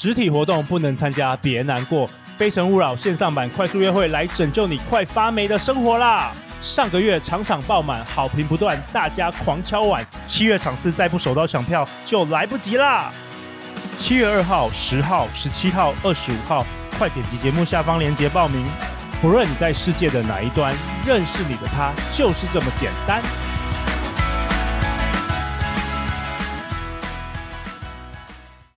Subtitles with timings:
[0.00, 2.08] 实体活动不能参加，别难过。
[2.36, 6.32] 非诚勿扰线上版快速约会来拯救你快发霉的生活啦！
[6.62, 10.06] 上个月场场爆满，好评不断，大家狂敲碗。
[10.24, 13.10] 七月场次再不手刀抢票就来不及啦！
[13.98, 16.64] 七月二号、十号、十七号、二十五号，
[16.96, 18.64] 快点击节目下方链接报名。
[19.20, 20.72] 不论你在世界的哪一端，
[21.04, 23.20] 认识你的他就是这么简单。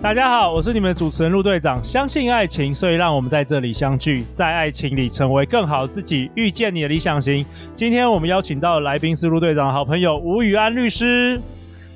[0.00, 1.82] 大家好，我是你们的主持人陆队长。
[1.82, 7.44] 相信爱情，所以让我们在这里相聚，在爱情里成为更好自己，遇见你的理想型。
[7.74, 11.40] 今天我们邀请到的来宾是陆队长的好朋友吴宇安律师。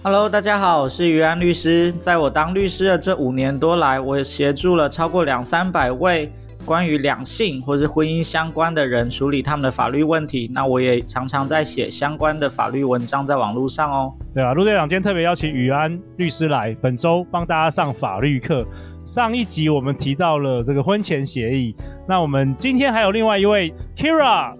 [0.02, 1.92] Hello，大家好，我是宇安律师。
[1.92, 6.28] 在我当律师的这五年多来，我协助了超过两三百位。
[6.64, 14.12] 关于两性或是婚姻相关的人处理他们的法律问题，那我也常常在写相关的法律文章在网络上哦。
[14.32, 18.66] 对啊，陆队长今天特别邀请宇安律师来，本周帮大家上法律课。
[19.04, 21.74] 上一集我们提到了这个婚前协议，
[22.06, 24.54] 那我们今天还有另外一位 Kira。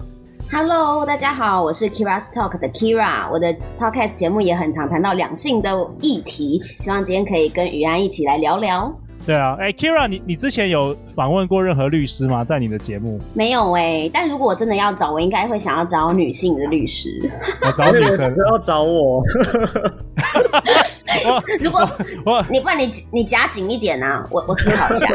[0.50, 8.92] Hello，大家好，我是 Kira's Talk 的 Kira，我的 Podcast 节目也很常谈到两性的议题，希望今天可以跟宇安一起来聊聊。
[9.24, 12.44] 对啊，哎，Kira，你你之前有访问过任何律师吗？
[12.44, 13.20] 在你的节目？
[13.34, 17.08] 没有哎、欸，但如果我真的要找，我应该会想要找女性的律师。
[17.64, 19.22] 我找女生， 要找我。
[21.26, 21.80] 我 如果
[22.24, 25.08] 我你不然你你夹紧一点啊，我我思考一下。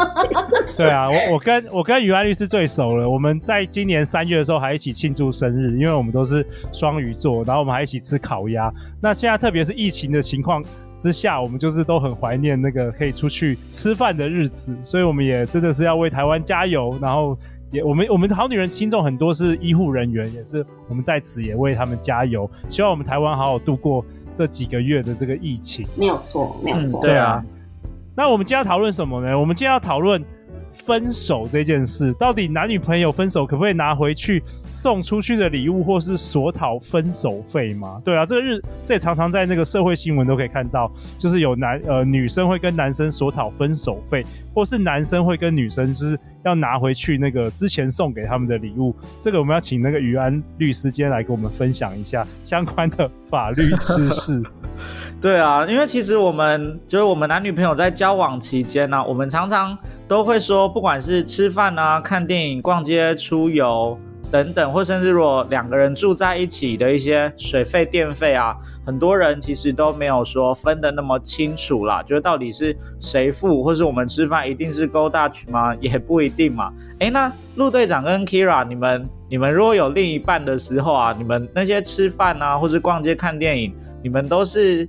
[0.76, 8.72] 对啊，我我跟我跟于安律师最熟了，我们在今年三月的时候还一起庆祝生日，因为我们都是双鱼座，然后我们还一起吃烤鸭。
[9.00, 10.62] 那现在特别是疫情的情况
[10.92, 17.38] 之下，我们就是都很怀念那个可以出去吃饭的日子，所以我们也真的是要为台湾加油，然后
[17.70, 25.86] 也我们我们好女人听众很多是医护人员，也是我们在此也为他们加油，希望我们台湾好好度过这几个月的这个疫情。
[25.96, 27.00] 没有错，没有错。
[27.00, 27.44] 嗯，对啊。
[28.14, 29.38] 那我们今天要讨论什么呢？
[29.38, 30.24] 我们今天要讨论。
[30.84, 38.00] 分手这件事，到底男女朋友分手可不可以拿回去送出去的礼物，或是索讨分手费吗？
[38.04, 44.22] 对啊，这个日这也常常在那个社会新闻都可以看到，就是有男呃女生会跟男生索讨分手费，
[44.54, 48.94] 或是男生会跟女生就是要拿回去那个之前送给他们的礼物。
[49.18, 54.42] 这个我们要请那个余安律师今天来给我们分享一下相关的法律知识。
[55.20, 59.76] 对啊，因为其实我们就是我们男女朋友在交往期间呢、啊，我们常常
[60.08, 63.98] 都会说，不管是吃饭啊、看电影、逛街、出游
[64.30, 68.56] 等等，或甚至如果两个人住在一起的一些水费、电费啊，
[68.86, 75.74] 很多人其实都没有说分得那么清楚啦，就是到底是谁付，或是我们吃饭一定是 Go Dutch 吗？
[75.80, 76.72] 也不一定嘛。
[77.00, 83.74] 诶，那陆队长跟 Kira，你们你们如果有另一半的时候啊，你们那些吃饭啊，或是逛街、看电影，
[84.04, 84.88] 你们都是？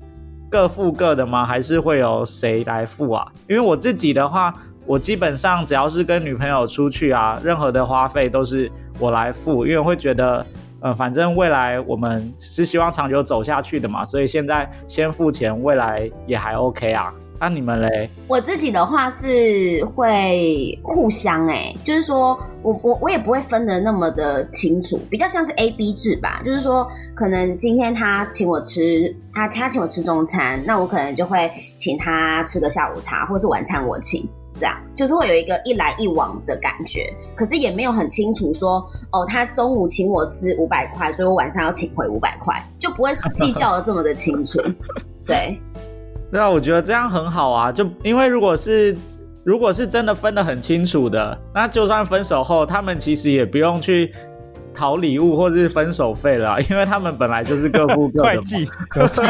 [0.50, 1.46] 各付各的吗？
[1.46, 3.28] 还是会由谁来付啊？
[3.50, 4.54] 因为我自己的话，
[4.88, 10.46] 我基本上只要是跟女朋友出去啊，任何的花费都是我来付，因为我会觉得，
[10.80, 17.14] 呃，反正未来我们是希望长久走下去的嘛，所以现在先付钱，未来也还 OK 啊。
[17.40, 18.10] 那、你们嘞？
[18.28, 26.42] 我自己的话是会互相哎、就是说我我我也不会分得那么的清楚，比较像是 A B 制吧。
[26.44, 34.28] 就是说，可能今天他请我吃，他他请我吃中餐，那我可能就会请他吃个下午茶，或是晚餐我请，
[34.58, 37.14] 这样就是会有一个一来一往的感觉。
[37.36, 44.60] 可是也没有很清楚说，哦，他中午请我吃五百块，所以我晚上要请回五百块，就不会计较的这么的清楚，
[45.26, 45.60] 对。
[46.32, 48.98] 对啊，我觉得这样很好啊，就因为如果是
[49.44, 54.14] 如果是真的分得很清楚的，那就算分手后，他们其实也不用去。
[54.78, 58.30] 讨礼物或者是分手费了， 因为他们本来就是各付各的。
[58.30, 59.28] 会计 可算。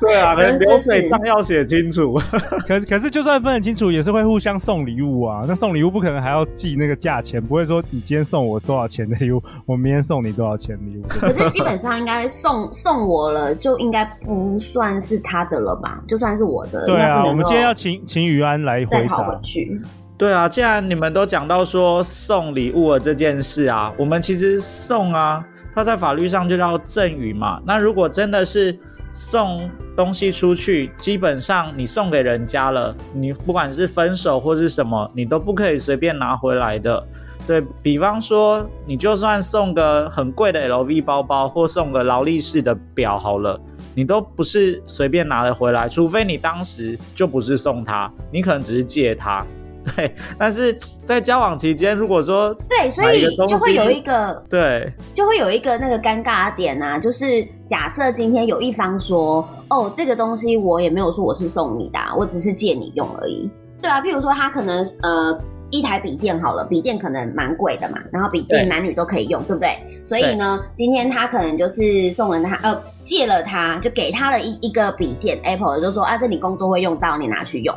[0.00, 2.20] 对啊，流水账要写清楚。
[2.66, 5.42] 可 是可是，就算分得清楚，也是会互相送礼物啊。
[5.48, 11.02] 那送礼物不可能还要记那个价钱，不会说你今天送我多少钱的礼物，我明天送你多少钱的礼物。
[11.08, 16.00] 可是基本上应该送送我了，就应该不算是他的了吧？
[16.06, 16.86] 就算是我的。
[16.86, 18.98] 对啊，我们今天要请请宇安来回答。
[19.00, 19.80] 再讨回去。
[20.18, 27.60] 对啊，既然你们都讲到说送礼物的这件事啊，我们其实送啊，它在法律上就叫赠与嘛。
[27.66, 28.78] 那如果真的是
[29.12, 37.06] 送东西出去，基本上你送给人家了，你不管是分手或是什么，你都不可以随便拿回来的。
[37.46, 43.60] 对，比方说，你就算送个很贵的 LV 包包，或送个劳力士的表好了，
[43.94, 49.46] 你都不是随便拿得回来，除非你当时就不是送他，你可能只是借他。
[49.94, 63.48] 对，但是在交往期间，如果说对，所以就会有一个对，就会有一个那个尴尬的点啊，就是假设今天有一方说，哦，这个东西我也没有说我是送你的啊，我只是借你用而已。
[63.80, 65.38] 对啊，譬如说他可能呃
[65.70, 70.04] 一台笔电好了，笔电可能蛮贵的嘛，然后笔电男女都可以用，对，对不对？
[70.04, 77.74] 所以呢，今天他可能就是送了他呃借了他，就给他了一一个笔电 Apple，就说啊，这你工作会用到，你拿去用。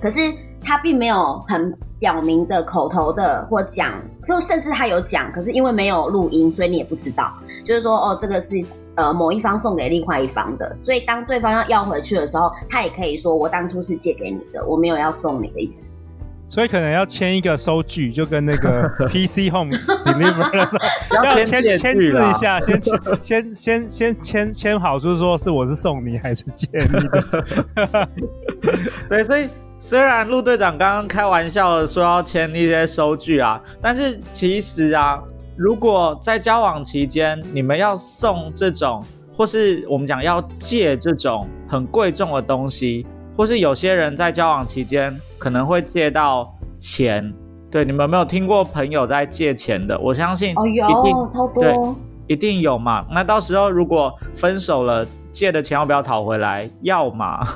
[0.00, 0.20] 可是
[0.60, 7.32] 他并没有很表明的口头的或讲，就甚至他有讲，可是因为没有录音，所以你也不知道。
[7.64, 8.56] 就是说，哦，这个是
[8.94, 15.92] 呃某一方送给另外一方的，所以当对方要要回去的时候，他也可以说我当初是借给你的，我没有要送你的意思。
[16.50, 20.78] 所以可能要签一个收据，就跟那个 PC Home Deliver 的时
[21.10, 28.08] 候要签签字一下，先签先先先签签好，就是说是我是送你还是借你的。
[29.10, 29.48] 对，所以。
[29.80, 35.22] 虽然陆队长刚刚开玩笑的说要签一些收据啊，但是其实啊，
[35.56, 39.00] 如果在交往期间你们要送这种，
[39.36, 47.32] 或是我们讲要借这种很贵重的东西，或是有些人在交往期间可能会借到钱，
[47.70, 49.96] 对，你们有没有听过朋友在借钱的？
[50.00, 53.06] 我相信哦，有超多，对，一定有嘛。
[53.12, 56.68] 那到时候如果分手了，借的钱要不要讨回来？
[56.82, 57.46] 要嘛。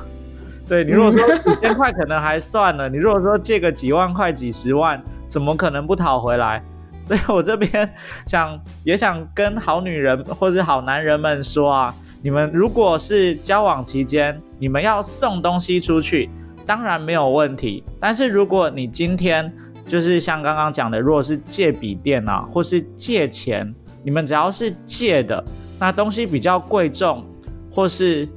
[0.67, 6.63] 对，你如果说几千块可能还算了，你如果说借个几万块、几十万，怎么可能不讨回来？
[7.03, 7.87] 所以我这边
[8.25, 16.29] 想也想跟好女人或者好男人们说啊，你们如果是交往期间，你们要送东西出去，
[16.65, 17.83] 当然没有问题。
[17.99, 19.53] 但是如果你今天
[19.85, 25.43] 就是像刚刚讲的，如果是借笔电啊，或是借钱，你们只要是借的，
[25.77, 27.25] 那东西比较贵重，
[27.69, 28.27] 或是。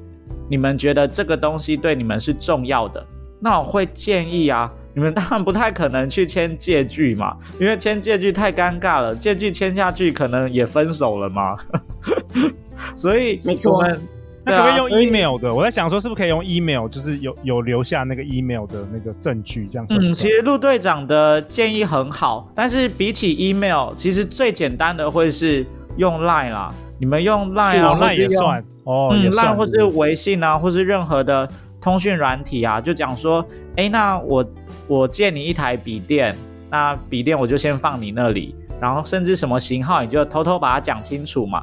[0.48, 3.04] 你们觉得这个东西对你们是重要的，
[3.40, 11.56] 那我会建议啊，你们当然不太可能去签借据嘛，因为签借据太尴尬了，借据签下去可能也分手了嘛。
[12.94, 13.82] 所以，没错，
[14.44, 15.52] 那可不可以用 email 的？
[15.52, 19.86] 我在想说，是不是可以用 email，就是有有留下那个 email 的那个证据，这样。
[19.88, 25.66] 嗯，其实陆队长的建议很好，但是比起 email，其实最简单的会是
[25.96, 26.72] 用 line 啦。
[26.98, 31.48] 你们用 line 啊，line 也算哦，嗯，line 或是微信啊，或是任何的
[31.80, 33.44] 通讯软体啊，就讲说，
[33.76, 34.44] 哎，那我
[34.88, 36.34] 我借你一台笔电，
[36.70, 41.62] 那笔电我就先放你那里，然后甚至什么型号你就偷偷把它讲清楚嘛，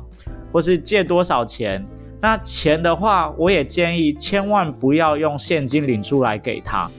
[0.52, 1.84] 或是借多少钱，
[2.22, 6.90] 那钱的话，我也建议千万不要用现金领出来给他，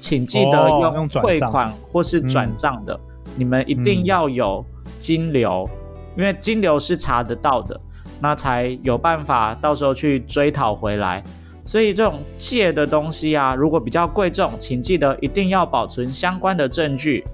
[0.00, 2.98] 请记得用汇款或是转账的，
[3.36, 4.64] 你们一定要有
[4.98, 5.68] 金流。
[6.16, 7.80] 因为金流是查得到的，
[8.20, 11.22] 那才有办法到时候去追讨回来。
[11.64, 17.24] 所以这种借的东西啊，如果比较贵重，请记得一定要保存相关的证据。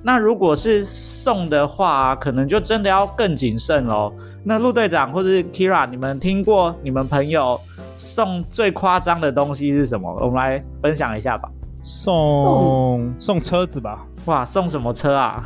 [0.00, 4.12] 那如果是送的话啊，可能就真的要更谨慎喽。
[4.44, 7.60] 那陆队长或是 Kira，你们听过你们朋友
[7.96, 10.08] 送最夸张的东西是什么？
[10.20, 11.48] 我们来分享一下吧。
[11.82, 14.06] 送送车子吧。
[14.26, 15.42] 哇，送什么车啊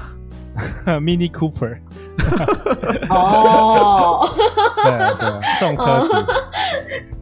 [1.00, 1.78] ？Mini Cooper。
[3.08, 4.28] 哦，
[4.84, 6.26] 对对，送车子，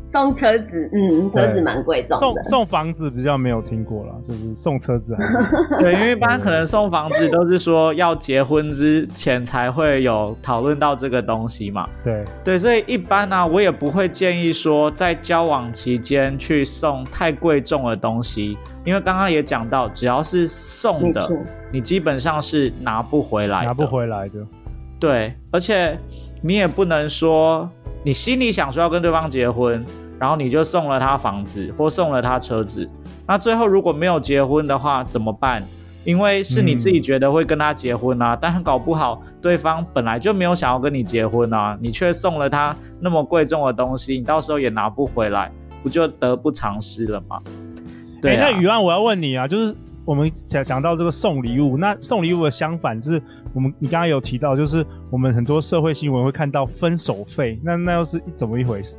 [0.06, 2.40] 送车子，嗯，车子蛮贵重的。
[2.44, 5.16] 送送房子比较没有听过了，就是送车子。
[5.82, 11.88] 对，因为一般可能送房子都是说要结婚之前才会有讨论到这个东西嘛。
[12.04, 21.28] 对对，所以一般呢、啊，我也不会建议说在交往期间去送太贵重的东西，因为刚刚也讲到，只要是送的，
[21.72, 24.34] 你基本上是拿不回来的，拿不回来的。
[25.00, 25.98] 对，而且
[26.42, 27.68] 你也不能说
[28.06, 29.84] 你心里想说要跟对方结婚，
[30.16, 32.88] 然后你就送了他房子或送了他车子，
[33.26, 35.60] 那最后如果没有结婚的话怎么办？
[36.04, 45.50] 因为是你自己觉得会跟他结婚啊，嗯、但搞不好对方本来就没有想要跟你结婚啊，你却送了他那么贵重的东西，你到时候也拿不回来，
[45.82, 47.40] 不就得不偿失了吗？
[48.22, 53.20] 对、啊，那宇安，我要问你啊，就是我们讲讲到这个送礼物，那送礼物的相反就是。
[53.56, 58.98] 我们你刚刚有提到，就是我们很多社会新闻会看到分手费，那那又是怎么一回事？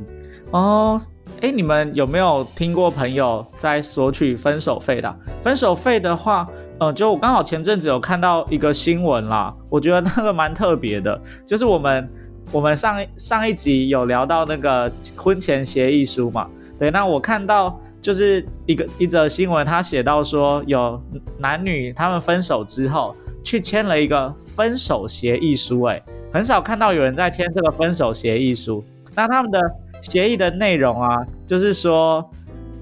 [0.50, 1.00] 哦，
[1.42, 5.16] 哎，你们有没有听过朋友在索取分手费的？
[5.44, 6.50] 分手费的话，
[6.80, 12.10] 呃，就我刚好前阵子有看到一个新闻啦，我觉得那个蛮特别的，就是我们
[12.52, 16.50] 我们上上一集有聊到那个婚前协议书嘛，
[16.80, 21.00] 对，那我看到就是一个一则新闻，他写到说有
[21.38, 23.16] 男女他们分手之后。
[23.44, 25.82] 去签了一个分手协议书。
[25.84, 26.02] 诶，
[26.34, 28.84] 很少看到有人在签这个分手协议书。
[29.16, 29.62] 那他们的
[30.02, 32.30] 协议的内容啊，就是说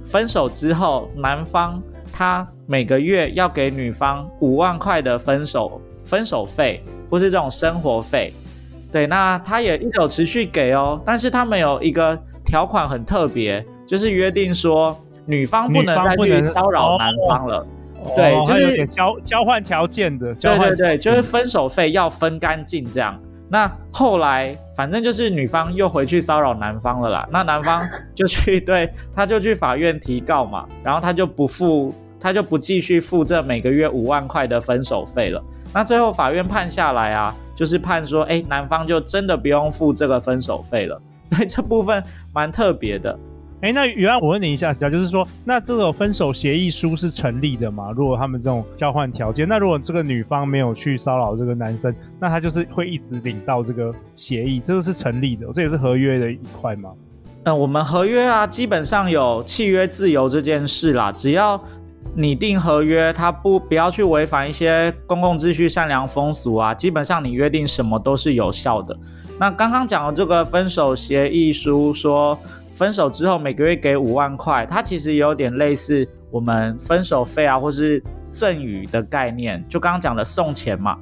[0.05, 1.81] 分手之后，男方
[2.11, 8.33] 他每个月要给女方五万块的分手分手费，或是这种生活费。
[8.91, 17.65] 对，那他也一直有持续给哦，但是他们有一个条款很特别，就是约定说女方不能再去骚扰男方了。
[18.05, 20.33] 哦、对，就是交交换条件的。
[20.35, 23.19] 对对对，就是分手费要分干净这样。
[23.47, 27.81] 那后来反正就是女方又回去骚扰男方了啦，那男方
[28.15, 35.43] 就去 对，他就去法院提告嘛，然后他就不付，他就不继续付这每个月五万块的分手费了。
[35.73, 40.99] 那最后法院判下来啊，就是判说，哎，男方就真的不用付这个分手费了。
[41.31, 42.01] 所以这部分
[42.33, 43.17] 蛮特别的。
[43.61, 47.89] 哎，那原来，我问你一下，就是说，那这个分手协议书是成立的吗？
[47.95, 56.91] 如果他们这种交换条件，那如果这个女方没有去骚扰这个男生，那他就是会一直领到这个协议，这个是成立的，这也是合约的一块吗？
[57.45, 61.59] 嗯，我们合约啊，基本上有契约自由这件事啦，只要
[62.13, 68.95] 你定合约，他不不要去违反一些公共秩序、善良风俗啊，基本上你约定什么都是有效的。
[69.39, 72.37] 那刚刚讲的这个分手协议书说。
[72.75, 79.63] 分手之后每个月给五万块，它其实有点类似我们分手费啊，或是赠与的概念。
[79.69, 80.97] 就刚刚讲的送钱嘛，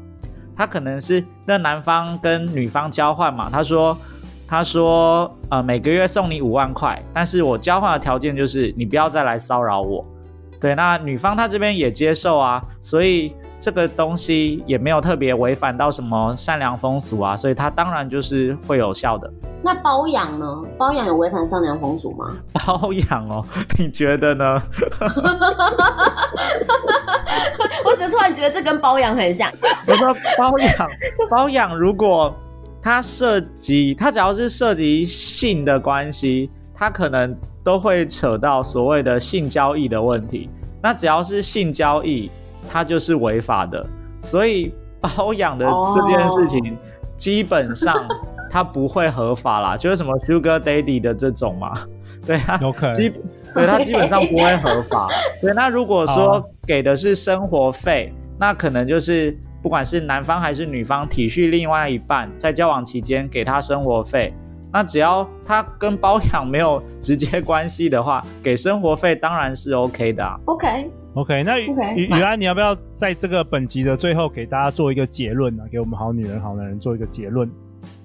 [0.56, 3.50] 他可能是那男方跟女方交换嘛。
[3.52, 3.98] 他说，
[4.48, 10.06] 他说，呃，每个月送你五万块，但是我交换的条件就是你不要再来骚扰我。
[10.64, 19.30] 对，那女方她这边也接受啊，所以这个东西也没有特别违反到什么善良风俗啊，所以它当然就是会有效的。
[19.62, 20.62] 那包养呢？
[20.78, 22.32] 包养有违反善良风俗吗？
[22.66, 23.46] 包养哦，
[23.78, 24.46] 你觉得呢？
[27.84, 29.52] 我只是突然觉得这跟包养很像。
[29.86, 30.90] 我说包养，
[31.30, 32.34] 包养如果
[32.82, 37.38] 它涉及，它只要是涉及性的关系，它可能。
[37.64, 40.50] 都会扯到所谓的性交易的问题，
[40.82, 42.30] 那只要是性交易，
[42.70, 43.86] 它就是违法的。
[44.22, 46.78] 所以包养的这件事情，
[47.18, 47.96] 基本上
[48.52, 51.74] 它不会合法啦，就是什么 Sugar Daddy 的这种嘛，
[52.26, 53.10] 对啊，OK，基
[53.54, 55.08] 对它基本上不会合法。
[55.42, 64.34] 对，那如果说给的是生活费，那可能就是不管是男方还是女方体恤另外一半，在交往期间给他生活费。
[64.74, 70.36] 那只要他跟包养没有直接关系的话，给生活费当然是 OK 的啊。
[70.46, 75.64] OK OK，那宇宇安，你要不要在这个本集的最后给大家做一个结论呢？
[75.72, 77.48] 给我们好女人、好男人做一个结论。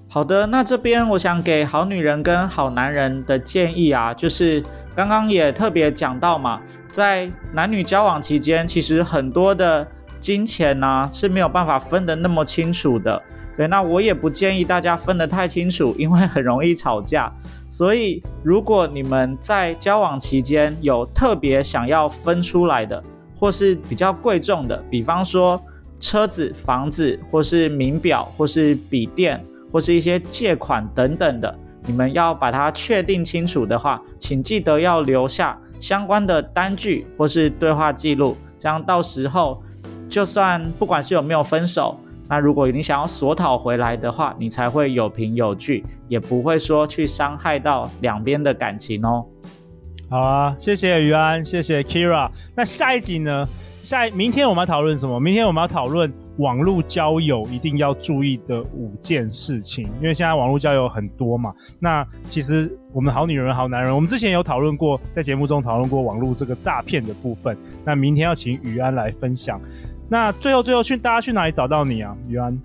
[0.07, 4.63] 好的，那这边我想给好女人跟好男人的建议啊，就是
[4.95, 6.61] 刚刚也特别讲到嘛，
[6.91, 9.87] 在男女交往期间，其实很多的
[10.19, 13.19] 金钱呢、啊、是没有办法分得那么清楚的。
[13.59, 17.29] 对，那我也不建议大家分得太清楚，因为很容易吵架。
[17.67, 23.03] 所以，如果你们在交往期间有特别想要分出来的，
[23.37, 25.61] 或是比较贵重的，比方说
[25.99, 31.53] 车子、房子，或是名表，或是笔电，或是一些借款等等的，
[31.85, 39.61] 你们要把它确定清楚的话，请记得要留下相关的单据或是对话记录，这样到时候
[40.07, 41.99] 就算不管是有没有分手。
[42.29, 49.25] 那如果你想要索讨回来的话，你才会有凭有据，也不会说去伤害到两边的感情哦。
[50.09, 52.29] 好啊，谢谢宇安，谢谢 Kira。
[52.55, 53.47] 那下一集呢？
[53.81, 55.17] 下一明天我们要讨论什么？
[55.19, 61.53] 明天我们要讨论网络交友一定要注意的五件事情，因为现在网络交友很多嘛。
[61.79, 67.57] 那其实我们好女人、好男人，我们之前有讨论过，在节目中讨论过网络这个诈骗的部分。
[67.85, 69.61] 那明天要请宇安来分享。
[70.09, 72.59] 那最后最后去大家去哪里找到你啊，于安？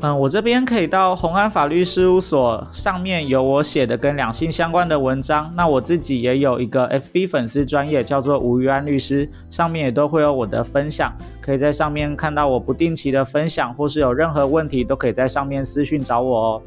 [0.00, 5.50] 嗯，我这边可以到红安法律事务所，上面有我写的跟两性相关的文章。
[5.56, 16.62] 那我自己也有一个 FB 粉丝专业，叫做吴宇安律师，上面也都会有我的分享，可以在上面看到我不定期的分享，或是有任何问题都可以在上面私讯找我哦。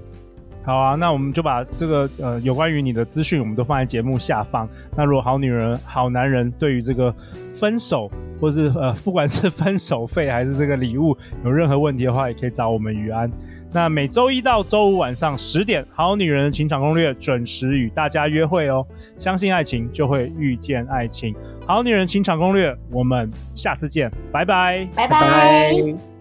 [0.64, 4.68] 好啊，那我们就把这个呃有关于你的资讯，我们都放在节目下方。
[4.96, 7.14] 那如果好女人、好男人对于这个
[7.56, 8.10] 分手，
[8.40, 13.32] 或是呃 不管是分手费还是这个礼物有任何问题的话，也可以找我们于安。
[13.74, 18.86] 那每周一到周五晚上十点，《好女人的情场攻略》准时与大家约会哦。
[19.18, 21.34] 相信爱情，就会遇见爱情。
[21.68, 26.17] 《好女人情场攻略》，我们下次见，拜拜，拜拜。